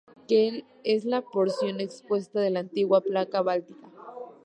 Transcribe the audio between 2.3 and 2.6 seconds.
de